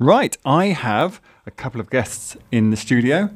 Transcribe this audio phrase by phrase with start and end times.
[0.00, 3.30] Right, I have a couple of guests in the studio.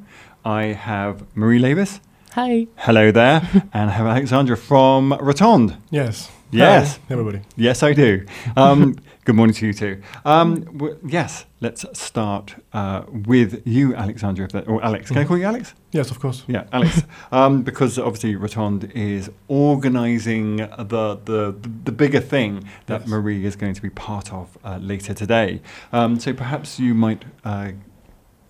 [0.44, 1.98] I have Marie Lavis.
[2.34, 2.68] Hi.
[2.76, 3.42] Hello there.
[3.74, 5.76] and I have Alexandra from Rotonde.
[5.90, 6.30] Yes.
[6.54, 6.96] Yes.
[7.08, 7.40] Hi, everybody.
[7.56, 8.26] Yes, I do.
[8.58, 10.02] Um, good morning to you too.
[10.26, 15.08] Um, w- yes, let's start uh, with you, Alexandra, if that, or Alex.
[15.08, 15.72] Can I call you Alex?
[15.92, 16.44] Yes, of course.
[16.46, 17.04] Yeah, Alex.
[17.32, 23.08] um, because obviously Rotonde is organising the, the the bigger thing that Yes.
[23.08, 25.62] Marie is going to be part of uh, later today.
[25.90, 27.70] Um, so perhaps you might uh,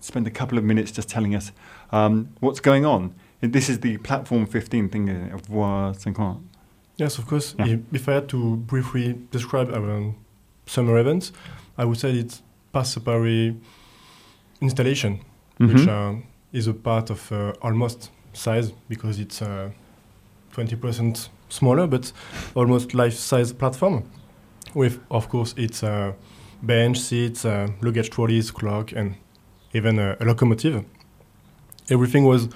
[0.01, 1.53] spend a couple of minutes just telling us
[1.93, 3.15] um, what's going on.
[3.39, 6.49] This is the platform 15 thing isn't it, of Voie 15.
[6.97, 7.55] Yes, of course.
[7.59, 7.65] Yeah.
[7.67, 10.13] If, if I had to briefly describe our
[10.65, 11.31] summer events,
[11.77, 12.41] I would say it's
[12.73, 13.55] participatory
[14.61, 15.19] installation,
[15.57, 15.87] which Mhm.
[15.87, 16.21] uh,
[16.51, 19.69] is a part of uh, almost size because it's uh,
[20.55, 22.11] 20% smaller, but
[22.55, 24.03] almost life-size platform
[24.75, 26.13] with, of course, its uh,
[26.61, 29.15] bench, seats, uh, luggage trolleys, clock, and
[29.73, 30.83] even a, a locomotive.
[31.89, 32.47] Everything was,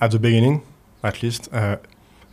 [0.00, 0.62] at the beginning,
[1.02, 1.76] at least, uh,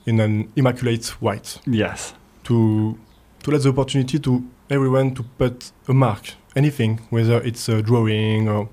[0.05, 2.13] in an immaculate white Yes.
[2.43, 2.97] to
[3.43, 8.47] to let the opportunity to everyone to put a mark, anything, whether it's a drawing
[8.47, 8.69] or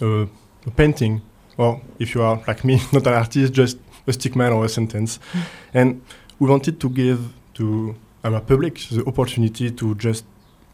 [0.00, 0.26] a,
[0.66, 1.22] a painting,
[1.56, 5.20] or if you are like me, not an artist, just a stickman or a sentence.
[5.74, 6.02] and
[6.40, 7.20] we wanted to give
[7.54, 7.94] to
[8.24, 10.24] our public the opportunity to just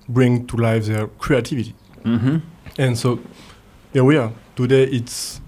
[0.09, 1.75] bring to life their creativity.
[2.05, 2.39] Mm-hmm.
[2.79, 3.19] And so
[3.93, 4.33] here we are.
[4.57, 5.41] Today it's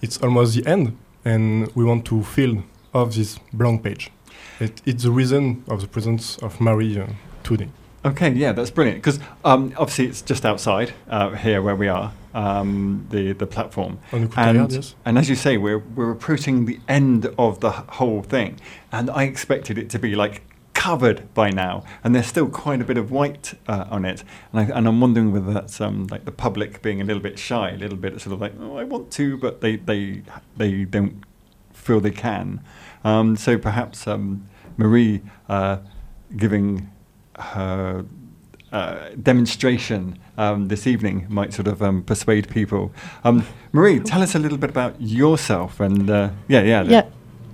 [0.00, 2.62] it's almost the end, and we want to fill
[2.94, 4.10] off this blank page.
[4.60, 7.06] It, it's the reason of the presence of Marie uh,
[7.42, 7.68] today.
[8.04, 12.12] Okay, yeah, that's brilliant because um, obviously it's just outside uh, here where we are,
[12.34, 14.94] um, the the platform, On the Couturière, and yes.
[15.04, 18.58] and as you say, we're we're approaching the end of the whole thing,
[18.90, 20.42] and I expected it to be like
[20.74, 24.72] covered by now, and there's still quite a bit of white uh, on it, and
[24.72, 27.70] I, and I'm wondering whether that's um, like the public being a little bit shy,
[27.70, 30.22] a little bit sort of like oh I want to, but they they
[30.56, 31.22] they don't
[31.82, 32.62] feel they can.
[33.04, 35.78] Um, so perhaps um, Marie uh,
[36.36, 36.90] giving
[37.38, 38.04] her
[38.72, 42.92] uh, demonstration um, this evening might sort of um, persuade people.
[43.24, 47.04] Um, Marie, tell us a little bit about yourself and uh, yeah, yeah, Yeah.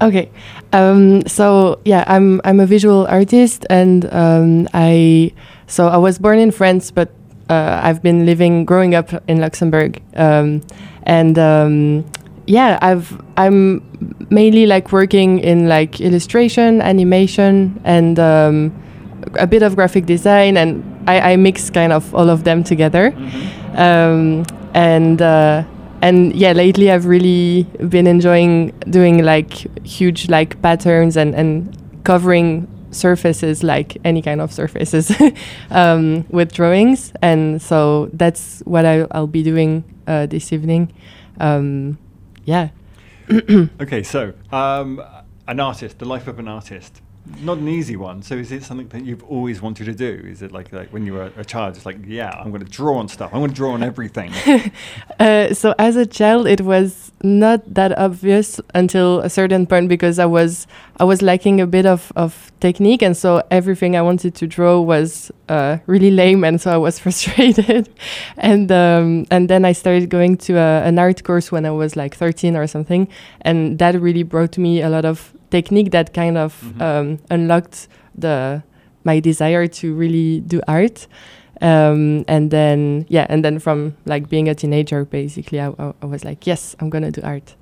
[0.00, 0.30] Okay.
[0.72, 5.32] Um, so yeah, I'm I'm a visual artist, and um, I
[5.66, 7.10] so I was born in France, but
[7.50, 10.62] uh, I've been living, growing up in Luxembourg, um,
[11.02, 12.04] and
[12.46, 13.87] yeah, I've I'm
[14.30, 18.72] mainly like working in like illustration, animation, and um,
[19.38, 23.14] a bit of graphic design, and I, I mix kind of all of them together.
[23.74, 24.44] Um,
[24.74, 25.64] and uh,
[26.00, 29.52] and yeah lately i've really been enjoying doing like
[29.84, 35.12] huge like patterns and and covering surfaces like any kind of surfaces
[35.70, 37.12] um, with drawings.
[37.22, 40.92] And so that's what I, i'll be doing uh, this evening.
[41.40, 41.98] Um,
[42.44, 42.70] yeah
[43.80, 45.02] Okay, so um,
[45.46, 47.02] an artist, the life of an artist.
[47.40, 48.22] Not an easy one.
[48.22, 50.26] So is it something that you've always wanted to do?
[50.26, 52.70] Is it like like when you were a child, it's like yeah, I'm going to
[52.70, 53.30] draw on stuff.
[53.32, 54.32] I'm going to draw on everything.
[55.20, 60.20] Uh, so as a child, it was not that obvious until a certain point because
[60.20, 60.68] I was
[61.00, 64.80] I was lacking a bit of, of technique, and so everything I wanted to draw
[64.80, 67.88] was uh, really lame, and so I was frustrated.
[68.36, 71.96] and um, and then I started going to a, an art course when I was
[71.96, 73.08] like 13 or something,
[73.40, 76.82] and that really brought me a lot of technique that kind of Mhm.
[76.82, 78.62] um, unlocked the
[79.04, 81.06] my desire to really do art
[81.60, 86.06] um, and then yeah and then from like being a teenager basically I, I, I
[86.06, 87.54] was like yes i'm gonna do art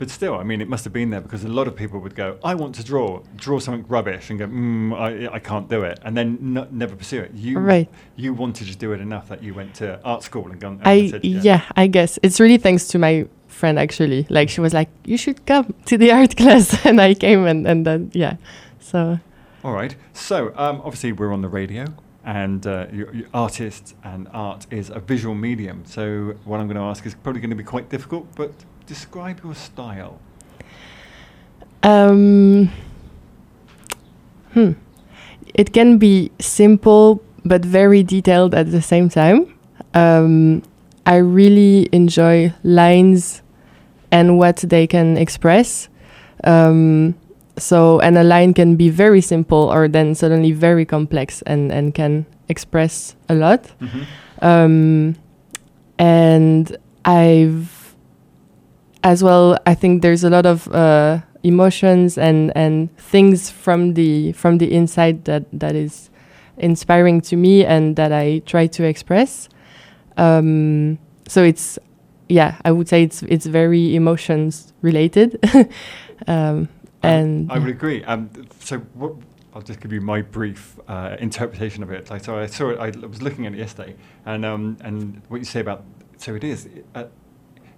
[0.00, 2.16] But still, I mean, it must have been there because a lot of people would
[2.16, 5.84] go, "I want to draw, draw something rubbish," and go, mm, I, "I can't do
[5.84, 7.30] it," and then no, never pursue it.
[7.32, 10.60] You, right you wanted to do it enough that you went to art school and
[10.60, 10.78] gone.
[10.82, 11.62] And i said, yeah.
[11.76, 15.44] i guess it's really thanks to my friend actually like she was like you should
[15.46, 18.36] come to the art class and i came and, and then yeah
[18.80, 19.18] so
[19.64, 19.96] All right.
[20.12, 21.86] So um, obviously we're on the radio,
[22.22, 25.84] and uh, you you artists and art is a visual medium.
[25.86, 28.52] So what I'm going to ask is probably going to be quite difficult, but
[28.86, 30.20] describe your style.
[31.82, 32.70] Um,
[34.52, 34.72] hmm.
[35.54, 39.46] It can be simple but very detailed at the same time.
[39.94, 40.62] Um,
[41.06, 43.40] I really enjoy lines
[44.14, 45.88] and what they can express.
[46.44, 47.16] Um,
[47.58, 51.94] so, and a line can be very simple or then suddenly very complex and, and
[51.94, 53.70] can express a lot.
[54.40, 55.16] Um,
[55.98, 57.94] and I've
[59.02, 59.58] as well.
[59.66, 64.72] I think there's a lot of uh, emotions and and things from the from the
[64.72, 66.10] inside that that is
[66.58, 69.48] inspiring to me and that I try to express.
[70.16, 71.78] Um, so it's
[72.28, 75.38] yeah, I would say it's it's very emotions related.
[76.26, 76.68] um,
[77.02, 78.02] and I, I would agree.
[78.04, 78.30] Um,
[78.60, 79.12] so what,
[79.54, 82.10] I'll just give you my brief uh, interpretation of it.
[82.10, 82.78] Like, so I saw it.
[82.78, 83.94] I was looking at it yesterday,
[84.26, 85.84] and um, and what you say about
[86.16, 86.68] so it is.
[86.94, 87.04] uh,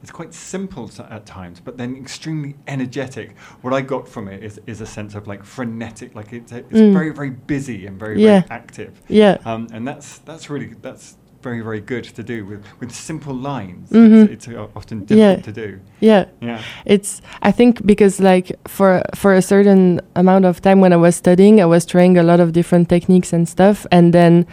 [0.03, 3.37] it's quite simple to, at times, but then extremely energetic.
[3.63, 6.69] What I got from it is, is a sense of like frenetic, like it's, it's
[6.71, 6.93] Mm.
[6.93, 8.41] very very busy and very Yeah.
[8.43, 9.01] very active.
[9.09, 13.35] yeah, Um, and that's that's really that's very very good to do with with simple
[13.35, 13.91] lines.
[13.91, 14.25] Mhm.
[14.25, 15.43] It's, it's uh, often difficult Yeah.
[15.43, 15.79] to do.
[16.01, 16.25] yeah.
[16.41, 16.61] Yeah.
[16.85, 21.17] It's I think because like for for a certain amount of time when I was
[21.17, 24.47] studying, I was trying a lot of different techniques and stuff, and then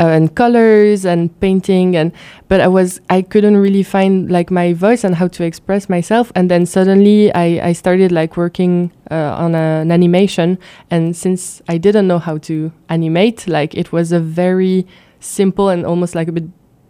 [0.00, 2.10] uh, and colors and painting and
[2.48, 6.32] but I was I couldn't really find like my voice and how to express myself,
[6.34, 10.58] and then suddenly I I started like working uh, on a, an animation,
[10.90, 14.84] and since I didn't know how to animate, like it was a very
[15.24, 16.44] simple and almost like a bit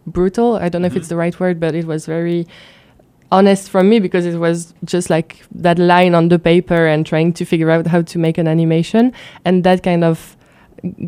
[0.07, 0.57] brutal.
[0.57, 1.11] I don't know if it's Mhm.
[1.11, 2.47] the right word, but it was very
[3.33, 7.33] honest from me because it was just like that line on the paper and trying
[7.33, 9.13] to figure out how to make an animation
[9.45, 10.37] and that kind of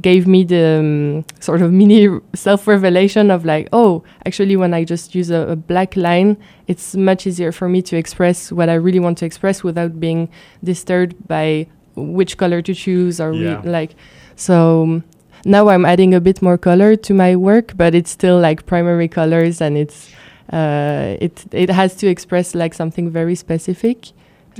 [0.01, 4.83] gave me the um, sort of mini self revelation of like oh actually when i
[4.83, 6.37] just use a, a black line
[6.67, 10.29] it's much easier for me to express what i really want to express without being
[10.65, 13.61] disturbed by which color to choose or re- Yeah.
[13.65, 13.95] like
[14.35, 15.05] so um,
[15.47, 19.09] now i'm adding a bit more color to my work but it's still like primary
[19.09, 20.11] colors and it's
[20.53, 23.99] uh, it it has to express like something very specific.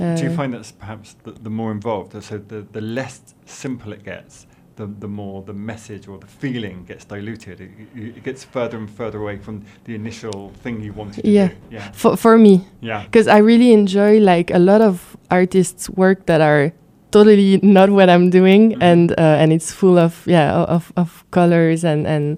[0.01, 2.11] Uh, Do you find that's perhaps the, the more involved?
[2.23, 6.83] So the, the less simple it gets, the, the more the message or the feeling
[6.85, 7.61] gets diluted.
[7.61, 11.29] It, it it gets further and further away from the initial thing you wanted to
[11.31, 11.47] Yeah.
[11.47, 11.53] do.
[11.75, 11.91] Yeah.
[11.93, 13.03] for for me, Yeah.
[13.05, 16.71] because I really enjoy like a lot of artists' work that are
[17.11, 18.83] totally not what I'm doing, Mhm.
[18.83, 22.37] and uh, and it's full of yeah of of colors and and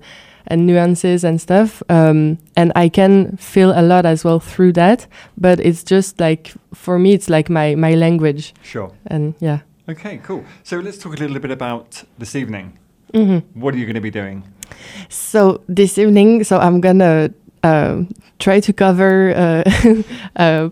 [0.51, 1.83] and nuances and stuff.
[1.89, 5.07] Um, and I can feel a lot as well through that.
[5.37, 8.91] But it's just like for me, it's like my my language, Sure.
[9.11, 9.59] and yeah.
[9.89, 10.43] Okay, cool.
[10.63, 12.73] So let's talk a little bit about this evening.
[13.13, 14.43] hmm What are you going to be doing?
[15.09, 17.29] So this evening, so I'm gonna
[17.63, 18.07] um,
[18.37, 19.63] try to cover uh,
[20.35, 20.69] uh,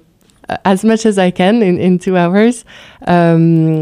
[0.65, 2.65] as much as I can in, in two hours.
[3.07, 3.81] Um,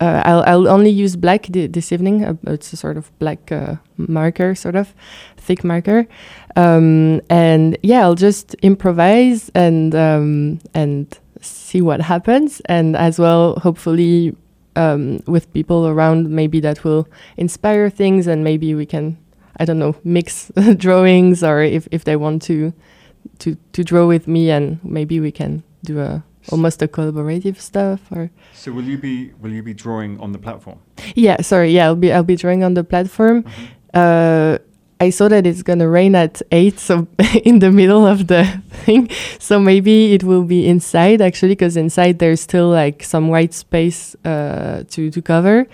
[0.00, 2.24] uh, I'll, I'll only use black thi- this evening.
[2.24, 4.92] Uh, it's a sort of black uh, marker, sort of
[5.36, 6.06] thick marker,
[6.56, 13.56] um, and yeah, I'll just improvise and um, and see what happens, and as well,
[13.60, 14.36] hopefully.
[14.76, 17.06] Um, with people around, maybe that will
[17.36, 19.16] inspire things, and maybe we can
[19.58, 22.72] I don't know, mix drawings or if, if they want to
[23.38, 26.22] to to draw with me and maybe we can do a
[26.52, 30.38] almost a collaborative stuff or So will you be will you be drawing on the
[30.38, 30.78] platform?
[31.14, 33.44] yeah sorry yeah I'll be I'll be drawing on the platform
[33.94, 34.58] uh
[35.00, 37.06] I saw that it's gonna rain at eight, so
[37.44, 38.44] in the middle of the
[38.86, 39.10] thing.
[39.38, 44.14] So maybe it will be inside actually, because inside there's still like some white space
[44.24, 45.66] uh, to to cover.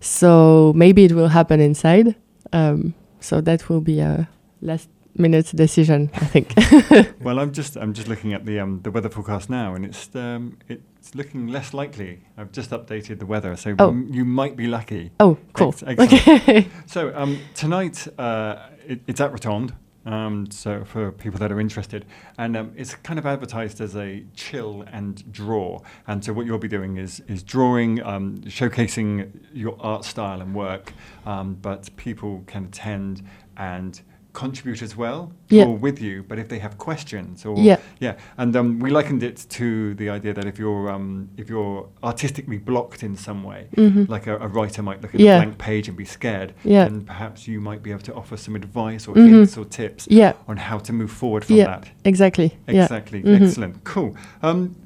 [0.00, 2.16] So maybe it will happen inside.
[2.52, 4.28] Um, so that will be a
[4.60, 6.54] last minute decision, I think.
[7.20, 10.08] Well, I'm just I'm just looking at the um, the weather forecast now, and it's
[10.14, 12.22] um, it's looking less likely.
[12.38, 13.88] I've just updated the weather, so Oh.
[13.88, 15.10] m- you might be lucky.
[15.20, 15.74] oh, cool.
[15.86, 16.66] Ex- Okay.
[16.86, 19.72] So um, tonight uh, it, it's at Rotonde.
[20.06, 22.06] Um, so for people that are interested,
[22.38, 25.80] and um, it's kind of advertised as a chill and draw.
[26.06, 30.54] And so what you'll be doing is is drawing, um, showcasing your art style and
[30.54, 30.94] work.
[31.26, 33.22] Um, but people can attend
[33.58, 34.00] and
[34.32, 35.64] contribute as well, Yeah.
[35.64, 36.22] draw with you.
[36.28, 37.78] But if they have questions or Yeah.
[37.98, 41.88] yeah, and um, we likened it to the idea that if you're um, if you're
[42.02, 44.08] artistically blocked in some way, Mhm.
[44.08, 45.38] like a, a writer might look at Yeah.
[45.38, 46.84] a blank page and be scared, Yeah.
[46.84, 49.28] then perhaps you might be able to offer some advice or Mhm.
[49.30, 51.88] hints or tips Yeah, on how to move forward from that.
[52.04, 52.56] exactly.
[52.68, 52.82] Yeah.
[52.84, 53.22] Exactly.
[53.22, 53.42] Mhm.
[53.42, 53.84] Excellent.
[53.84, 54.14] Cool.
[54.42, 54.76] Um,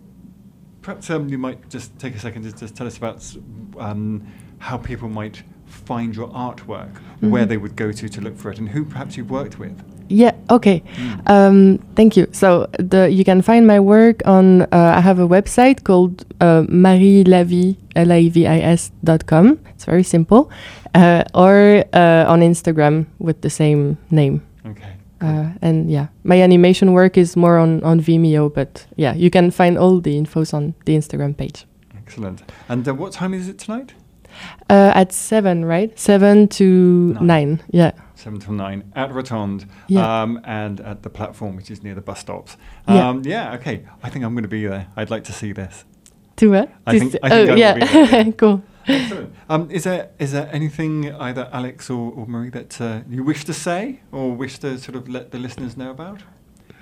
[0.82, 3.36] perhaps um, you might just take a second to just tell us about
[3.78, 4.22] um,
[4.58, 5.42] how people might
[5.74, 7.48] find your artwork, where Mhm.
[7.48, 9.72] they would go to to look for it, and who perhaps you've worked with.
[10.08, 10.32] Yeah.
[10.50, 10.82] Okay.
[10.96, 11.30] Mm.
[11.34, 12.26] Um, thank you.
[12.32, 14.62] So the you can find my work on.
[14.62, 19.58] Uh, I have a website called uh, marielavis l a v i s dot com.
[19.74, 20.50] It's very simple,
[20.94, 24.40] uh, or uh, on Instagram with the same name.
[24.66, 24.92] Okay.
[25.20, 25.30] cool.
[25.30, 29.50] Uh, and yeah, my animation work is more on on Vimeo, but yeah, you can
[29.50, 31.64] find all the infos on the Instagram page.
[32.06, 32.42] Excellent.
[32.68, 33.94] And uh, what time is it tonight?
[34.70, 35.98] Uh, at seven, right?
[35.98, 37.26] Seven to Nine.
[37.26, 37.62] nine.
[37.70, 37.92] Yeah.
[38.14, 40.22] seven to nine at Rotonde, Yeah.
[40.22, 42.56] um, and at the platform which is near the bus stops.
[42.88, 43.08] Yeah.
[43.08, 43.54] Um, yeah.
[43.56, 43.84] Okay.
[44.02, 44.86] I think I'm going to be there.
[44.96, 45.84] I'd like to see this.
[46.36, 46.68] To what?
[46.86, 47.74] I To think- I think I oh will yeah.
[47.74, 48.62] be there, cool.
[48.86, 49.32] Excellent.
[49.48, 53.44] Um, is there is there anything either Alex or, or Marie that uh, you wish
[53.44, 56.22] to say or wish to sort of let the listeners know about?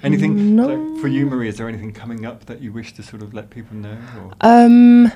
[0.02, 0.66] Anything No.
[0.66, 1.48] like, for you, Marie?
[1.48, 3.96] Is there anything coming up that you wish to sort of let people know?
[4.18, 4.32] Or?
[4.40, 5.12] Um,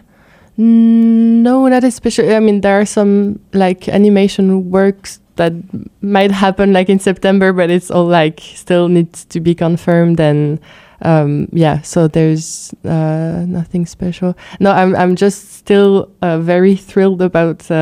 [0.59, 1.16] n-
[1.47, 2.35] no, not especially.
[2.35, 5.53] I mean, there are some like animation works that
[6.01, 10.59] might happen like in September, but it's all like still needs to be confirmed and.
[11.05, 14.33] Um, yeah, so there's uh, nothing special.
[14.61, 17.77] No, I'm I'm just still uh, very thrilled about uh,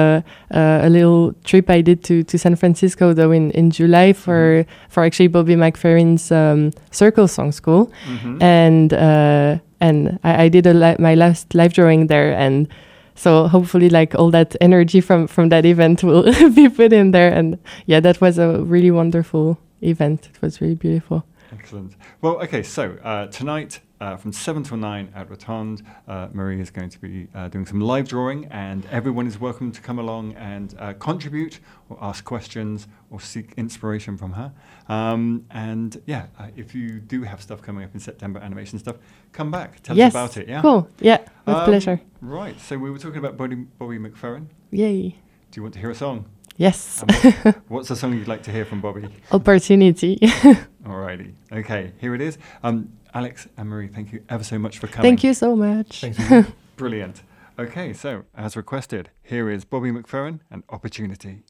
[0.50, 4.66] uh, a little trip I did to, to San Francisco though in, in July for
[4.88, 8.42] for actually Bobby McFerrin's um, Circle Song School Mhm.
[8.42, 12.66] and uh, and I, I did a li- my last live drawing there, and
[13.14, 17.32] so hopefully like all that energy from from that event will be put in there,
[17.32, 20.28] and yeah, that was a really wonderful event.
[20.34, 21.24] It was really beautiful.
[21.52, 21.94] Excellent.
[22.20, 26.70] Well, okay, so uh, tonight uh, from 7 till 9 at Rotonde, uh, Marie is
[26.70, 30.34] going to be uh, doing some live drawing, and everyone is welcome to come along
[30.34, 34.52] and uh, contribute or ask questions or seek inspiration from her.
[34.88, 38.96] Um, and yeah, uh, if you do have stuff coming up in September, animation stuff,
[39.32, 40.48] come back, tell yes, us about it.
[40.48, 40.60] Yeah.
[40.60, 40.88] cool.
[41.00, 42.00] Yeah, with Um, pleasure.
[42.20, 44.46] Right, so we were talking about Bobby, Bobby McFerrin.
[44.70, 45.10] Yay.
[45.50, 46.26] Do you want to hear a song?
[46.56, 47.02] Yes.
[47.02, 49.08] Um, what's the song you'd like to hear from Bobby?
[49.32, 50.18] Opportunity.
[50.84, 51.34] Alrighty.
[51.52, 52.38] Okay, here it is.
[52.62, 55.02] Um, Alex and Marie, thank you ever so much for coming.
[55.10, 56.00] Thank you so much.
[56.00, 56.46] Thank you.
[56.76, 57.22] Brilliant.
[57.58, 61.44] Okay, so as requested, here is Bobby McFerrin and Opportunity.